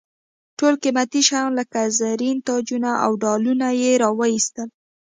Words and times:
ټول 0.57 0.73
قیمتي 0.83 1.21
شیان 1.27 1.49
لکه 1.59 1.79
زرین 1.99 2.37
تاجونه 2.49 2.91
او 3.05 3.11
ډالونه 3.23 3.67
یې 3.81 3.91
را 4.01 4.09
واېستل. 4.19 4.69